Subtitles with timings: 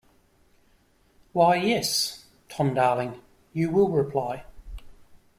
[1.31, 3.21] 'Why, yes, Tom, darling,'
[3.53, 4.45] you will reply.